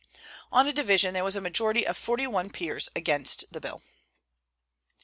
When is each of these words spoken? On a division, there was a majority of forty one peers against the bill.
On 0.51 0.65
a 0.65 0.73
division, 0.73 1.13
there 1.13 1.23
was 1.23 1.35
a 1.35 1.41
majority 1.41 1.85
of 1.85 1.95
forty 1.95 2.25
one 2.25 2.49
peers 2.49 2.89
against 2.95 3.53
the 3.53 3.61
bill. 3.61 3.83